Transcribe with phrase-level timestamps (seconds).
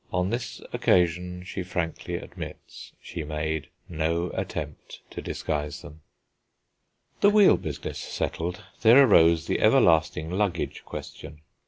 [0.11, 6.01] On this occasion, she frankly admits, she made no attempt to disguise them.
[7.19, 11.41] The wheel business settled, there arose the ever lasting luggage question.